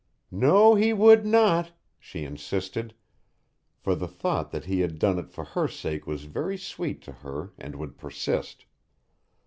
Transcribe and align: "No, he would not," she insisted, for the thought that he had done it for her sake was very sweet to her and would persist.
"No, 0.31 0.73
he 0.73 0.93
would 0.93 1.27
not," 1.27 1.73
she 1.99 2.23
insisted, 2.25 2.95
for 3.77 3.93
the 3.93 4.07
thought 4.07 4.49
that 4.49 4.65
he 4.65 4.79
had 4.79 4.97
done 4.97 5.19
it 5.19 5.29
for 5.29 5.43
her 5.43 5.67
sake 5.67 6.07
was 6.07 6.23
very 6.23 6.57
sweet 6.57 7.03
to 7.03 7.11
her 7.11 7.53
and 7.59 7.75
would 7.75 7.99
persist. 7.99 8.65